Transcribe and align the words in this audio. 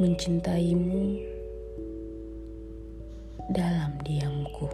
mencintaimu 0.00 1.20
dalam 3.52 3.92
diamku. 4.08 4.64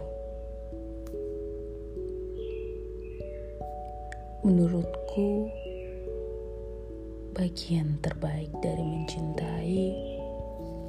Menurutku, 4.47 5.51
bagian 7.35 7.99
terbaik 7.99 8.47
dari 8.63 8.79
mencintai 8.79 9.83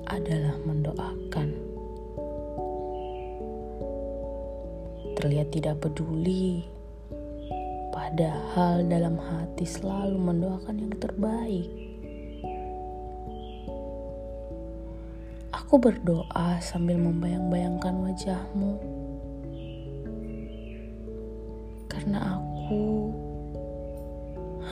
adalah 0.06 0.54
mendoakan. 0.62 1.50
Terlihat 5.18 5.50
tidak 5.50 5.82
peduli, 5.82 6.62
padahal 7.90 8.86
dalam 8.86 9.18
hati 9.18 9.66
selalu 9.66 10.14
mendoakan 10.14 10.76
yang 10.86 10.94
terbaik. 11.02 11.89
Aku 15.50 15.82
berdoa 15.82 16.62
sambil 16.62 16.94
membayang-bayangkan 16.94 17.90
wajahmu. 18.06 18.78
Karena 21.90 22.38
aku 22.38 23.10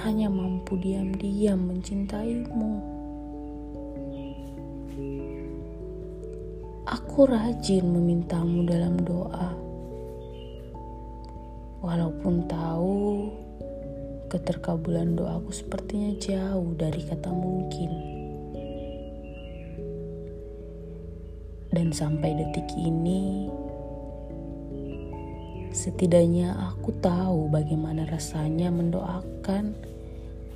hanya 0.06 0.30
mampu 0.30 0.78
diam-diam 0.78 1.59
mencintaimu. 1.66 2.72
Aku 6.86 7.27
rajin 7.27 7.83
memintamu 7.83 8.62
dalam 8.62 9.02
doa. 9.02 9.50
Walaupun 11.83 12.47
tahu 12.47 13.34
keterkabulan 14.30 15.19
doaku 15.19 15.50
sepertinya 15.50 16.14
jauh 16.22 16.70
dari 16.78 17.02
kata 17.02 17.34
mungkin. 17.34 17.91
Dan 21.78 21.94
sampai 21.94 22.34
detik 22.34 22.74
ini, 22.74 23.46
setidaknya 25.70 26.50
aku 26.58 26.90
tahu 26.98 27.46
bagaimana 27.54 28.02
rasanya 28.10 28.66
mendoakan 28.66 29.78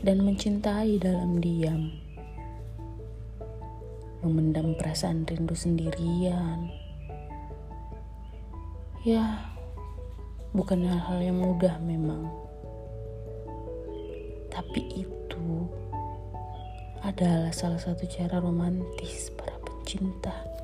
dan 0.02 0.18
mencintai 0.26 0.98
dalam 0.98 1.38
diam. 1.38 1.94
Memendam 4.26 4.74
perasaan 4.74 5.22
rindu 5.22 5.54
sendirian. 5.54 6.66
Ya, 9.06 9.46
bukan 10.50 10.82
hal-hal 10.82 11.22
yang 11.22 11.38
mudah 11.38 11.78
memang. 11.86 12.26
Tapi 14.50 15.06
itu 15.06 15.70
adalah 17.06 17.54
salah 17.54 17.78
satu 17.78 18.10
cara 18.10 18.42
romantis 18.42 19.30
para 19.38 19.54
pencinta. 19.62 20.61